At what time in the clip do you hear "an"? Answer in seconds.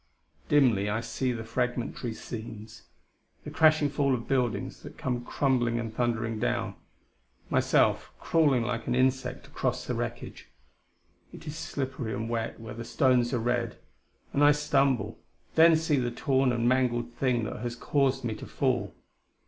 8.87-8.95